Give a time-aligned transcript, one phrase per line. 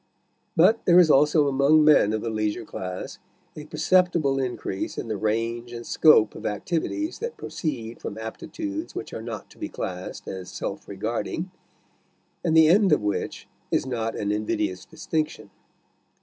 [0.55, 3.19] But there is also among men of the leisure class
[3.55, 9.13] a perceptible increase in the range and scope of activities that proceed from aptitudes which
[9.13, 11.51] are not to be classed as self regarding,
[12.43, 15.51] and the end of which is not an invidious distinction.